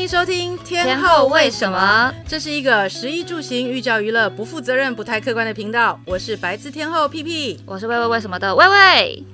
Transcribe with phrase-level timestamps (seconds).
[0.00, 2.10] 迎收听天天后为什么？
[2.26, 6.00] 这是一个食衣住行、寓教于乐、不负责任、不太客观的频道。
[6.06, 9.24] 我是白字天后屁屁，我是喂喂为什么的喂喂。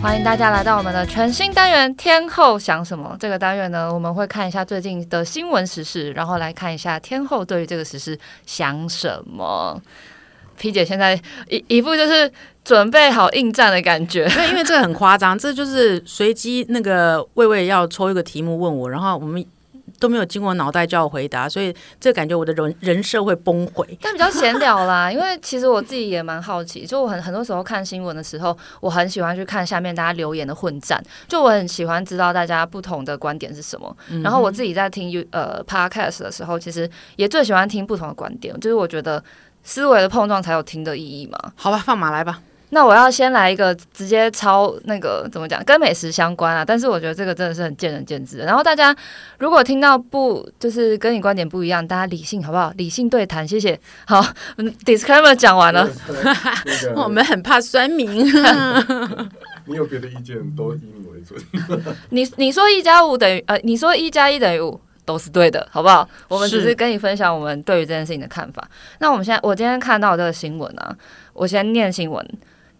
[0.00, 3.10] 欢迎大家来到我们的全新单元《天后想什么》。
[3.18, 8.16] 这个单元呢，我们会看一下最近的新闻时事，然后来看一下天后对于这个时事
[8.46, 9.82] 想什么。
[10.58, 12.30] P 姐现在一一副就是
[12.64, 19.44] 准备好应战的感觉，对，因为这个很夸张，这就是随机那个魏魏要抽一个题目问我，然后我们
[19.98, 23.98] 都没有经过脑袋叫我回答，所以这感觉我的人人设会崩毁。
[24.02, 33.96] 但比较闲聊啦， 因为其实我自己也蛮好奇，就我很很多时候看新闻的时候，我很喜欢去看下面大家留言的混战，就我很喜欢知道大家不同的观点是什么。
[34.22, 39.24] 然后我自己在听呃 podcast 的时候，其实也最喜欢听不同的观点，就是我觉得。
[39.62, 41.38] 思维的碰撞才有听的意义嘛？
[41.56, 42.40] 好吧，放马来吧。
[42.70, 46.62] 那我要先来一个直接抄那个怎么讲，跟美食相关啊。
[46.62, 48.40] 但是我觉得这个真的是很见仁见智。
[48.40, 48.94] 然后大家
[49.38, 52.70] 如果听到不就是跟你观点不一样，大家理性好不好？
[52.76, 53.80] 理性对谈，谢谢。
[54.06, 54.22] 好
[54.84, 55.88] ，Disclaimer 讲完了。
[56.94, 58.26] 我们很怕酸民。
[59.64, 61.96] 你有别的意见，都以你为准。
[62.10, 64.78] 你你说一加五等于呃，你说一加一等于五。
[65.08, 66.06] 都是对的，好不好？
[66.28, 68.68] 我们只是跟你分享我们对于这件事情的看法。
[68.98, 70.94] 那我们现在，我今天看到这个新闻啊，
[71.32, 72.22] 我先念新闻：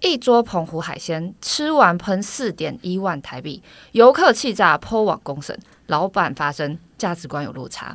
[0.00, 5.54] 一桌澎湖海鲜吃完喷四点一万台币，游客气炸 PO 网公审，
[5.88, 7.94] 老板发声价值观有落差。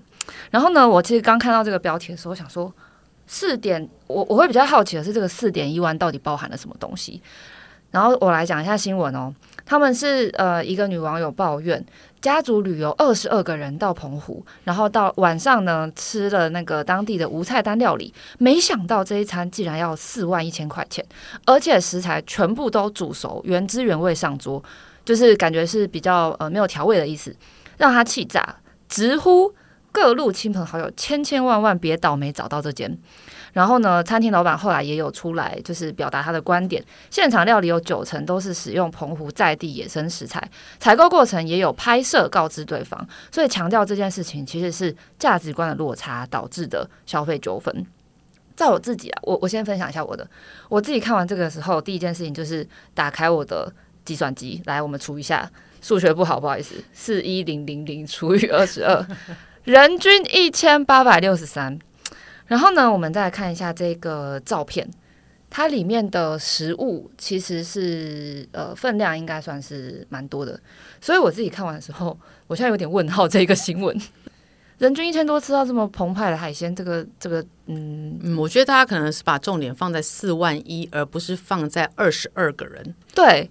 [0.51, 2.71] 然后呢，我其实刚看到这个标题的时候，我想说
[3.25, 7.19] 四点，我我会比较好奇的是这个四点一万到底包含了什么东西。
[7.89, 9.33] 然后我来讲一下新闻哦，
[9.65, 11.83] 他们是呃一个女网友抱怨。
[12.21, 21.05] 家族旅游二十二个人到澎湖，然后到晚上呢吃了那个当地的无菜单料理，没想到这一餐竟然要四万一千块钱，
[21.45, 24.61] 而且食材全部都煮熟，原汁原味上桌，
[25.05, 27.33] 就是感觉是比较呃没有调味的意思，
[27.77, 28.57] 让他气炸，
[28.89, 29.53] 直呼
[29.91, 32.97] 各路亲朋好友千千万万别倒霉找到这间。
[33.53, 36.83] 然后呢，餐厅老板后来也有出来，就是表达他的观点。
[37.09, 40.41] 现场料理有九成都是使用澎湖在地野生食材，
[40.79, 47.85] 采购过程也有拍摄告知对方，所以强调这件事情其实是价值观的落差导致的消费纠纷。
[48.55, 50.27] 在我自己啊，我我先分享一下我的，
[50.67, 53.71] 我自己看完这个时候，第一件事情就是打开我的
[54.03, 55.49] 计算机，来我们除一下，
[55.81, 59.05] 数学不好，不好意思，四一零零零除以二十二，
[59.63, 61.79] 人均一千八百六十三。
[62.49, 64.89] 然后呢，我们再来看一下这个照片，
[65.51, 70.59] 它里面的食物其实是呃分量应该算是蛮多的，
[70.99, 72.17] 所以我自己看完的时候，
[72.47, 73.27] 我现在有点问号。
[73.27, 73.95] 这个新闻，
[74.79, 82.95] 人均一千多吃到这么澎湃的海鲜，这个这个，嗯嗯，我觉得大家可能是把重点放在四万一，而不是放在二十二个人。
[83.13, 83.47] 对，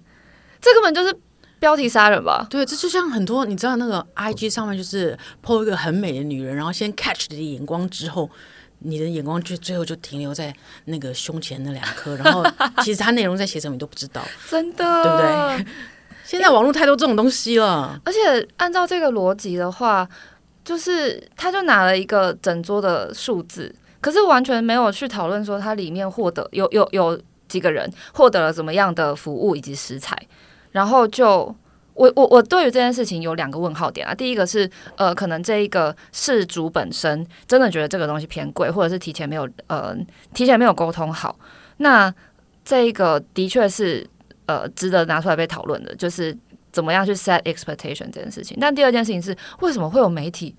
[0.59, 1.17] 这根本就是
[1.57, 2.45] 标题杀人吧？
[2.49, 8.29] 对，这就像很多你知道那个 IG 上面就是 po 一个很美的女人，然后先 catch 你的眼光之后。
[8.79, 10.53] 你的眼光就最后就停留在
[10.85, 12.43] 那个胸前那两颗，然后
[12.83, 15.65] 其实它内容在写什么你都不知道，真的，对不对？
[16.23, 20.07] 现在网络太多这种东西了，而且按照这个逻辑的话，
[20.63, 30.17] 就是他就拿了一个整桌的数字，可是完全没有去讨论说它里面获得有有有几个人获得了怎么样的服务以及食材，
[30.71, 31.55] 然后就。
[31.99, 39.93] 我我我对于这件事情有两个问号点啊，第一个是呃，可能这一个事主本身真的觉得这个东西偏贵，或者是提前没有呃
[40.33, 41.37] 提前没有沟通好，
[41.77, 42.13] 那
[42.63, 44.07] 这一个的确是
[44.45, 46.35] 呃值得拿出来被讨论的，就是
[46.71, 48.57] 怎么样去 set expectation 这件事情。
[48.61, 50.55] 但第二件事情是，为什么会有媒体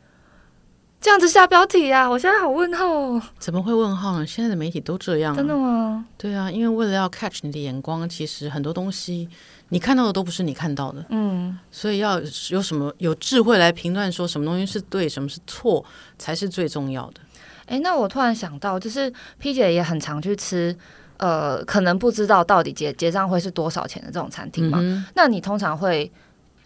[1.00, 2.08] 这样子下标题啊？
[2.08, 4.26] 我现在好问号哦，怎么会问号呢？
[4.26, 6.04] 现在的媒体都这样，真的吗？
[6.18, 9.28] 对啊，因为为了要 catch 你的眼光，其实很多东西。
[9.72, 15.84] 你看到的都不是你看到的，嗯，所以要有什么有智慧来评断说什么东西是对，什么是错，
[16.18, 17.20] 才是最重要的。
[17.66, 20.76] 哎，那我突然想到，就是 P 姐也很常去吃，
[21.18, 24.80] 呃，可能不知道到底结结账会是多少钱的这种餐厅嘛？
[24.82, 26.10] 嗯、那你通常会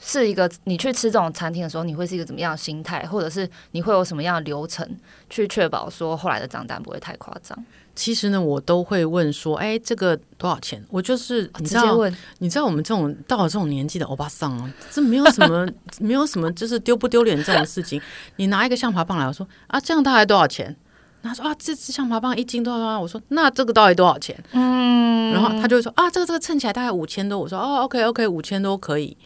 [0.06, 4.86] 是一个你去吃这种餐厅的时候，你会是一个怎么样的心态，或者是你会有什么样的流程
[5.30, 7.58] 去确保说后来的账单不会太夸张？
[7.96, 10.84] 其实呢，我都会问说，哎，这个多少钱？
[10.90, 15.66] 我就是你知道，问，你知道我们这种到了这种年纪的欧巴桑啊，这没有什么，
[16.00, 17.98] 没有什么，就是丢不丢脸这种事情。
[18.36, 20.76] 你拿一个象拔蚌来，我说啊，这样大概多少钱？
[21.22, 23.00] 他说啊，这只象拔蚌一斤多少多少？
[23.00, 24.36] 我说那这个到底多少钱？
[24.50, 27.38] 嗯，然后他就会说啊，这个这个称起来大概五千多。
[27.38, 29.16] 我说哦，OK OK，五千多可以。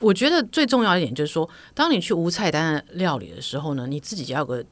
[0.00, 4.64] 我觉得最重要一点就是说，当你去无菜单的料理的时候呢，你自己要有个。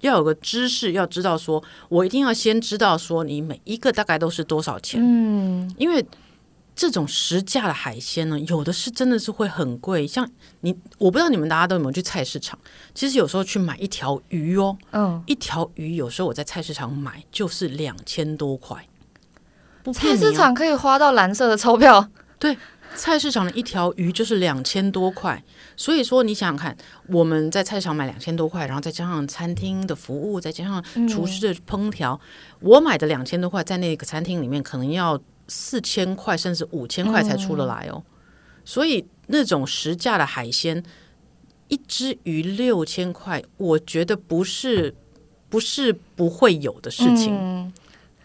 [0.00, 5.00] 要有个知识，要知道说，我一定要先知道说，你每一个大概都是多少钱。
[5.02, 6.06] 嗯，因为
[6.76, 10.06] 这种实价的海鲜呢，有的是真的是会很贵。
[10.06, 10.30] 像
[10.60, 12.56] 你，我不知道你们大家都有没有去菜市场？
[12.94, 18.86] 其实有时候去买一条鱼哦，嗯，一条鱼有时候我在菜市场买就是两千多块。
[19.94, 22.10] 菜市场可以花到蓝色的钞票？
[22.38, 22.56] 对，
[22.94, 25.42] 菜市场的一条鱼就是两千多块。
[25.76, 26.76] 所以说，你想想看，
[27.08, 32.20] 我们在菜市场买两千多块，然后再加上餐厅的服务，再加上厨师的烹调，
[32.52, 35.20] 嗯、我买的两千多块，在那个餐厅里面可能要。
[35.48, 38.12] 四千块甚至五千块才出得来哦，嗯、
[38.64, 40.82] 所以那种实价的海鲜，
[41.68, 44.92] 一只鱼六千块，我觉得不是
[45.48, 47.32] 不是不会有的事情。
[47.32, 47.72] 嗯、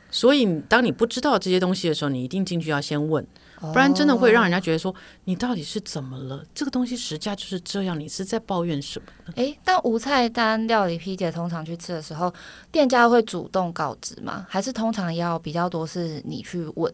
[0.10, 3.24] 所以当你不知道这些东西的时候，你一定进去要先问，
[3.72, 4.94] 不然真的会让人家觉得说
[5.26, 6.44] 你到底是怎么了？
[6.54, 9.34] 这个东西实价就是这样，你是在抱怨什么呢？
[9.36, 12.34] 诶，但无菜单料理，P 姐通常去吃的时候，
[12.72, 14.46] 店家会主动告知吗？
[14.50, 16.92] 还是通常要比较多是你去问？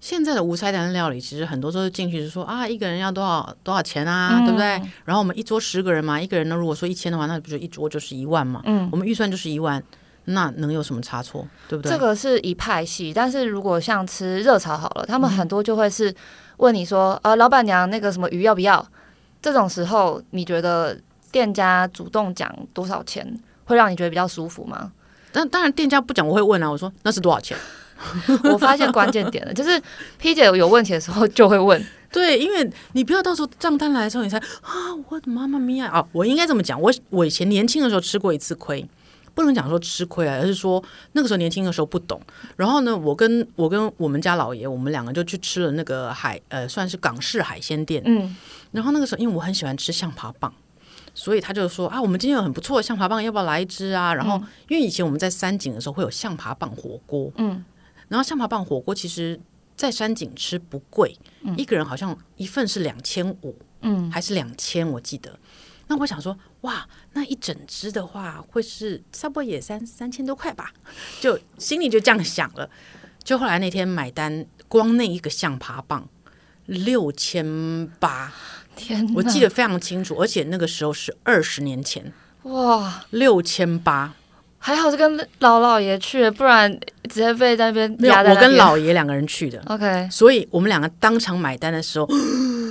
[0.00, 4.66] 现在的无菜单料理，其实很多都是进去就说啊，一个人要多少多少钱啊，嗯、对不对？
[5.04, 8.62] 然后我们一桌十个人嘛，一个人呢，如果说一千的话，那不就一桌就是一万嘛？
[8.64, 9.82] 嗯，我们预算就是一万。
[10.32, 11.92] 那能有什么差错，对不对？
[11.92, 16.14] 这个是一派系，但是如果像吃热炒好了，他们很多就会是
[16.56, 18.84] 问你说，嗯、呃，老板娘那个什么鱼要不要？
[19.42, 20.98] 这种时候，你觉得
[21.30, 23.26] 店家主动讲多少钱，
[23.64, 24.92] 会让你觉得比较舒服吗？
[25.32, 27.56] 但当然，店家不讲，我会问啊，我说那是多少钱？
[28.44, 29.80] 我发现关键点了，就是
[30.18, 34.72] P 姐有问题的时候就会问， 对，因为你不要到时候账单来的时候，你才啊，
[35.08, 38.86] 我的妈妈咪呀啊，我应该这么讲，我我以前年轻的时候吃过一次亏。
[39.34, 40.82] 不能讲说吃亏啊，而是说
[41.12, 42.20] 那个时候年轻的时候不懂。
[42.56, 48.02] 然后呢，我跟我跟我们家老爷，我们两个就去吃了那个海呃，算是港式海鲜店。
[48.04, 48.36] 嗯。
[48.72, 50.50] 然后那个时候，因为我很喜欢吃象拔蚌，
[51.14, 54.14] 所以他就说啊，我们今天有很不错的象拔蚌，要不要来一只啊？
[54.14, 57.32] 然后，因为以前我们在山景的时候会有象拔蚌火锅。
[57.36, 57.64] 嗯。
[58.08, 59.38] 然后象拔蚌火锅其实，
[59.76, 61.16] 在山景吃不贵，
[61.56, 65.38] 一个人好像一份是两千五，嗯，还是两千，我记得。
[65.90, 70.72] 那我想说，哇，那一整只的话，会是差不多也三三千多块吧？
[71.20, 72.70] 就心里就这样想了。
[73.24, 76.04] 就后来那天买单，光那一个象拔蚌
[76.66, 78.32] 六千八，
[78.76, 82.12] 天，我记得非常清楚，而且那个时候是二十年前，
[82.44, 84.14] 哇，六千八，
[84.58, 86.70] 还好是跟老老爷去，不然
[87.08, 92.08] 直接被在那边压我跟老爷两个人去的，OK， 所以我们两个当场买单的时候，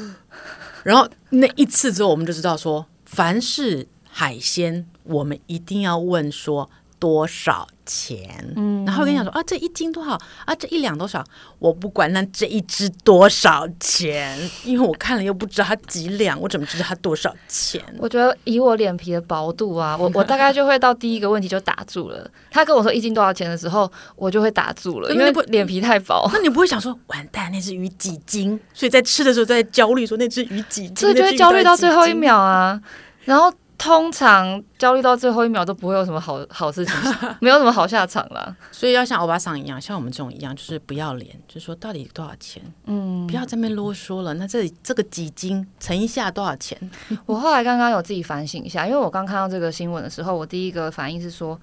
[0.84, 2.86] 然后那一次之后，我们就知道说。
[3.12, 8.54] 凡是海鲜，我们一定要问说多少钱。
[8.56, 10.12] 嗯，然后我跟你讲说啊，这一斤多少
[10.46, 10.54] 啊？
[10.56, 11.24] 这一两多少？
[11.58, 17.82] 我不管那这一只多少钱， 因为我看了又不知道它几两，我怎么知道它多少钱？
[17.98, 22.30] 我觉得以我脸皮的薄度啊，我我大概就会到第一个问题就打住了。
[22.52, 26.30] 他跟我说一斤多少钱的时候，我就会打住了，因为脸皮太薄。
[26.34, 28.60] 那你不会想说完蛋，那只鱼几斤？
[28.74, 30.96] 所以在吃的时候在焦虑说那只鱼几斤？
[30.98, 32.80] 所以就会焦虑到最后一秒啊。
[33.26, 36.94] 然后通常焦虑到最后一秒都不会有什么好好事情，
[37.40, 38.54] 没有什么好下场了。
[38.72, 42.62] 所以要像欧巴桑一样，像我们这种一样，就是不要脸，就是说到底多少钱？
[42.86, 44.34] 嗯，不要在那边啰嗦了。
[44.34, 46.78] 那这里这个几斤乘一下多少钱？
[47.26, 51.58] 我后来刚刚有自己反省一下，因为我刚看到这个新闻的时候，我第一个反应是说，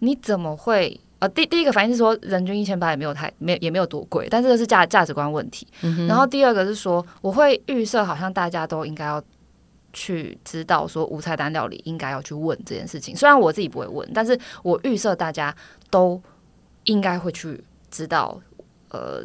[0.00, 1.00] 你怎么会？
[1.20, 5.68] 呃，第第一个反应是说，人均一千八也没有太没也没有多贵，但这个是价价值观问题。
[5.82, 6.08] 嗯。
[6.08, 9.22] 然后第二个是说，我会预设好像大家都应该要。
[9.92, 15.54] 去知道说无菜单料理应该要去问这件事情，虽然我自己不会问，但是我预设大家
[15.90, 16.20] 都
[16.84, 18.40] 应该会去知道，
[18.90, 19.24] 呃，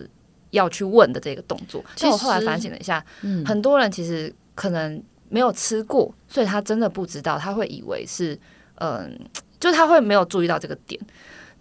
[0.51, 1.83] 要去问的这个动作。
[1.95, 8.33] 其实我后来反省了一下，嗯，很多人其实可能没有吃过，所以他真的不知道，他会以为是，
[8.75, 9.09] 嗯、呃，
[9.59, 10.99] 就是他会没有注意到这个点。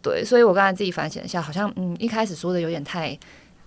[0.01, 3.19] 对，所以我刚才自己反省了一下，好像嗯，一开始说的有点太。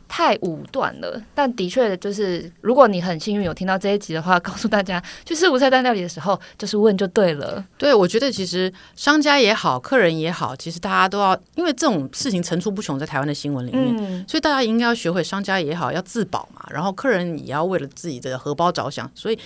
[0.07, 7.63] 太武断了，但的确就是，如果你很幸运有听到这一集的话，告诉大家，去吃无菜单料理的时候，就是问就对了。
[7.77, 19.37] 对，我觉得其实商家也好，客人也好，其实大家都要，因为这种事情层出不穷，在台湾的新闻里面，嗯、所以大家应该要学会，商家也好要自保嘛，然后客人也要为了自己的荷包着想，所以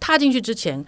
[0.00, 0.84] 踏进去之前，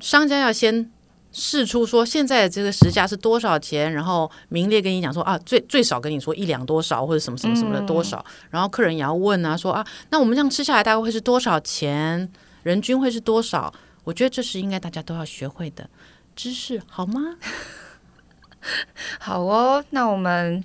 [0.00, 0.90] 商家要先。
[1.32, 12.30] 试出说现在的这个实价是多少钱，然后明列跟你讲说啊，最最少跟你说一两多少或者什么什么什么的多少，嗯、然后客人也要问啊，说啊，那我们这样吃下来大概会是多少钱？
[12.62, 13.72] 人均会是多少？
[14.04, 15.88] 我觉得这是应该大家都要学会的
[16.36, 17.36] 知识，好吗？
[19.18, 20.62] 好哦，那我们。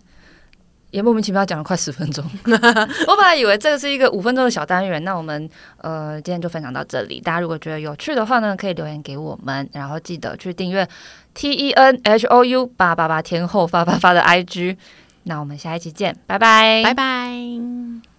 [0.92, 7.20] 也莫名其妙讲了快十分钟， 我本来以为这个是一个五分钟的小单元，那我们呃今天就分享到这里。
[7.20, 10.88] 大家如果觉得有趣的话呢，可以留言给我们，然后记得去订阅
[11.34, 14.78] T E N H O U 八八八天后发发发的 I G。
[15.24, 18.17] 那我们下一期见，拜拜，拜拜。